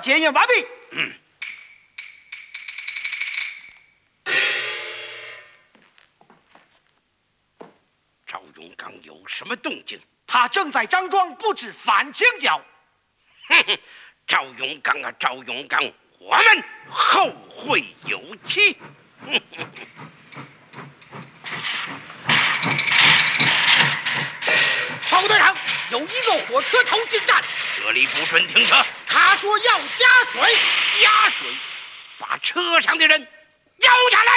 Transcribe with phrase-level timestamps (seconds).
[0.00, 0.66] 检验完毕。
[0.92, 1.12] 嗯。
[8.26, 10.00] 赵永刚有什么动静？
[10.26, 12.64] 他正在张庄布置反清剿。
[13.48, 13.78] 哼哼，
[14.28, 15.82] 赵永刚啊，赵永刚，
[16.18, 18.76] 我们后会有期。
[19.24, 19.86] 哼哼哼。
[25.02, 25.56] 曹队长，
[25.90, 27.42] 有一个火车头进站，
[27.76, 28.76] 这里不准停车。
[29.08, 30.40] 他说要加水，
[31.02, 31.48] 加水，
[32.18, 33.20] 把车上的人
[33.78, 34.32] 摇下来。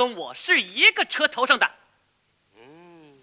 [0.00, 1.70] 跟我是一个车头上的。
[2.54, 3.20] 嗯，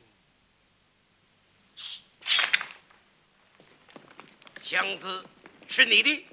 [4.62, 5.26] 箱子
[5.68, 6.28] 是你的。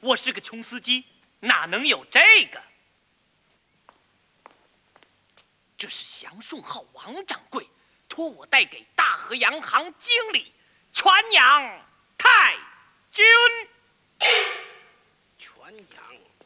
[0.00, 1.04] 我是个穷司机，
[1.40, 2.20] 哪能有这
[2.52, 2.62] 个？
[5.76, 7.68] 这是祥顺号王掌柜
[8.28, 10.52] 我带给大河洋行经理
[10.92, 11.84] 全阳
[12.16, 12.56] 太
[13.10, 13.24] 君。
[15.38, 15.76] 全阳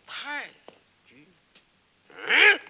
[0.06, 0.48] 太
[1.06, 1.26] 君，
[2.15, 2.60] 嗯。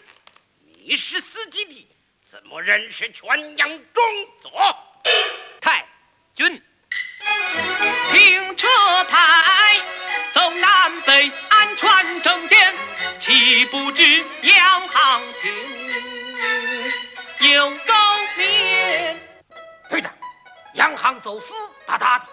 [0.83, 1.89] 你是司机的，
[2.25, 4.05] 怎么认识全阳中
[4.41, 4.77] 佐？
[5.61, 5.87] 太
[6.35, 6.63] 君，
[8.13, 8.69] 停车
[9.05, 9.81] 牌，
[10.33, 12.75] 走南北，安全正点，
[13.19, 15.23] 岂不知洋行
[17.39, 17.71] 停有
[21.27, 21.53] 走私
[21.85, 22.27] 大大的。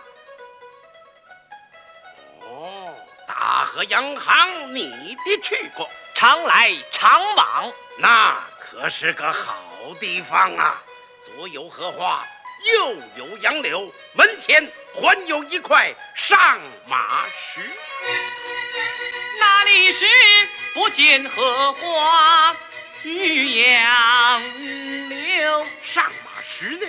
[2.41, 2.93] 哦，
[3.27, 7.73] 大河洋行你的去过，常来常往。
[7.97, 9.63] 那可是个好
[9.99, 10.79] 地方啊！
[11.23, 12.23] 左有荷花，
[12.75, 17.61] 右有杨柳，门前还有一块上马石。
[19.39, 20.05] 那里是
[20.75, 22.55] 不见荷花
[23.01, 25.65] 与杨柳？
[25.81, 26.85] 上马石呢？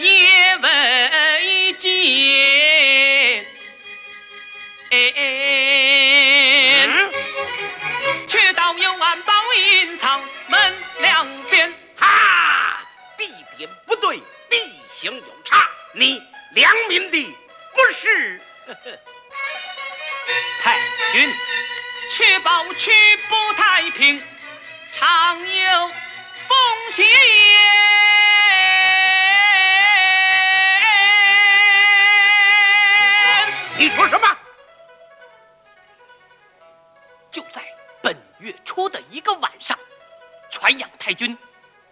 [0.00, 3.46] 也未见。
[8.26, 12.82] 却道有暗宝隐藏门两边，哈，
[13.18, 14.18] 地点不对，
[14.48, 14.56] 地
[14.98, 17.36] 形有差，你良民的
[17.74, 18.40] 不是？
[20.62, 20.78] 太
[21.12, 21.32] 君，
[22.10, 22.90] 确保区
[23.28, 24.22] 不太平，
[24.92, 25.88] 常有
[26.48, 26.56] 风
[26.90, 27.06] 险。
[33.80, 34.28] 你说什么？
[37.30, 37.66] 就在。
[38.02, 39.78] 本月初的一个晚上，
[40.50, 41.36] 传养太君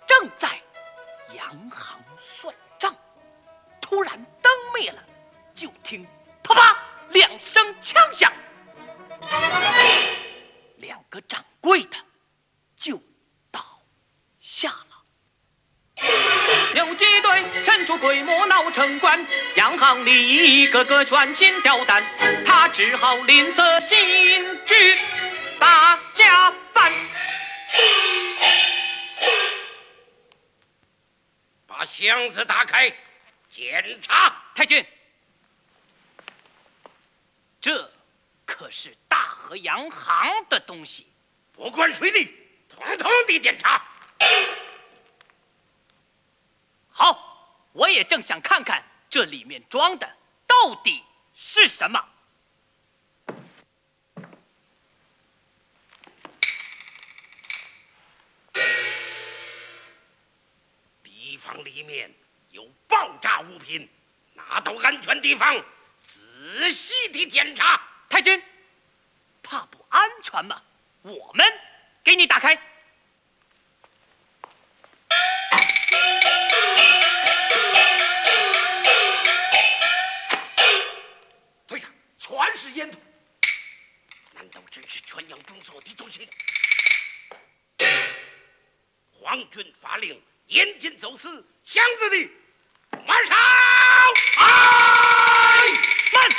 [0.07, 0.61] 正在
[1.35, 2.95] 洋行算账，
[3.81, 5.03] 突然灯灭了，
[5.55, 6.07] 就听
[6.43, 8.33] 啪啪两声枪响，
[10.77, 11.97] 两个掌柜的
[12.75, 12.99] 就
[13.51, 13.61] 倒
[14.41, 14.88] 下了。
[16.75, 19.27] 有几对神出鬼没闹城关，
[19.57, 22.05] 洋行里个个悬心吊胆，
[22.45, 24.99] 他只好临泽新居。
[25.59, 26.93] 大家办，
[31.67, 32.93] 把箱子打开，
[33.51, 34.35] 检查。
[34.55, 34.85] 太君，
[37.61, 37.91] 这
[38.45, 41.07] 可是大河洋行的东西，
[41.53, 42.25] 不管谁的，
[42.69, 43.83] 统统的检查。
[46.91, 50.17] 好，我也正想看看这里面装的
[50.49, 52.05] 到底是什么。
[61.05, 62.13] 敌方里面
[62.51, 63.89] 有爆炸物品，
[64.35, 65.65] 拿到安全地方
[66.03, 67.81] 仔细的检查。
[68.09, 68.43] 太君，
[69.41, 70.61] 怕不安全吗？
[71.03, 71.47] 我们
[72.03, 72.61] 给你打开。
[91.19, 92.31] 严禁走私箱子的，
[93.05, 93.37] 马上！
[94.37, 94.47] 哎，
[96.13, 96.31] 慢！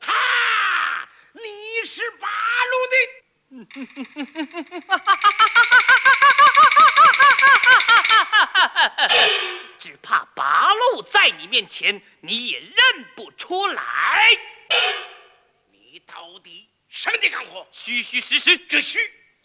[0.00, 2.28] 哈，你是八
[2.70, 2.96] 路的。
[9.78, 14.38] 只怕八路在你面前你也认不出来。
[15.72, 17.66] 你到底什么地干活？
[17.72, 18.98] 虚虚实实，这虚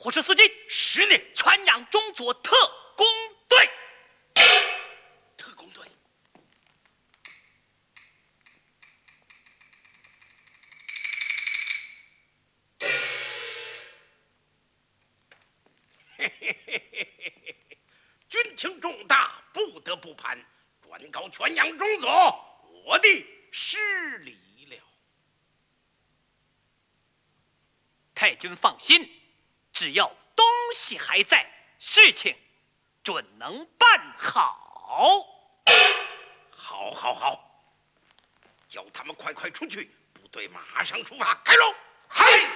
[0.03, 2.53] 火车司机，是呢，川阳中佐特
[2.97, 3.07] 工
[3.47, 3.69] 队。
[5.37, 5.87] 特工队。
[16.17, 17.77] 嘿嘿嘿嘿嘿嘿嘿，
[18.27, 20.37] 军情重大，不得不盘，
[20.81, 22.11] 转告全阳中佐，
[22.83, 23.07] 我的
[23.53, 24.75] 失礼了。
[28.13, 29.09] 太君放心，
[29.83, 31.45] 只要东西还在，
[31.77, 32.33] 事情
[33.03, 35.27] 准能办好。
[36.55, 37.67] 好，好，好，
[38.69, 41.75] 叫他们快快出去，部队马上出发，开路！
[42.07, 42.47] 嘿！